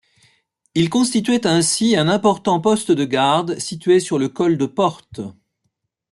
Il 0.73 0.89
constituait 0.89 1.45
ainsi 1.45 1.95
un 1.95 2.07
important 2.07 2.59
poste 2.59 2.91
de 2.91 3.05
garde 3.05 3.59
situé 3.59 3.99
sur 3.99 4.17
le 4.17 4.29
col 4.29 4.57
de 4.57 4.65
Portes. 4.65 5.21